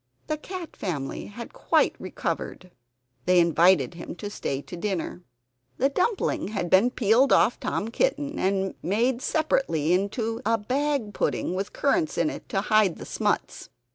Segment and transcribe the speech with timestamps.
[0.25, 2.71] The cat family had quite recovered.
[3.27, 5.21] They invited him to stay to dinner.
[5.77, 11.53] The dumpling had been peeled off Tom Kitten and made separately into a bag pudding,
[11.53, 13.69] with currants in it to hide the smuts.